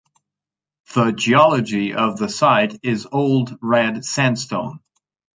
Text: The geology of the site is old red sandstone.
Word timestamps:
The 0.95 1.11
geology 1.11 1.93
of 1.93 2.17
the 2.17 2.27
site 2.27 2.79
is 2.81 3.07
old 3.11 3.55
red 3.61 4.03
sandstone. 4.03 4.79